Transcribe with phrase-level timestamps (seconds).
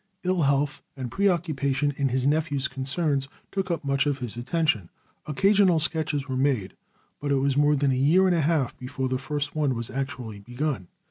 [0.23, 4.89] Ill health and preoccupation in his nephew's concerns took up much of his attention.
[5.27, 6.73] Occasional sketches were made,
[7.19, 9.91] but it was more than a year and a half before the first one was
[9.91, 10.87] actually begun.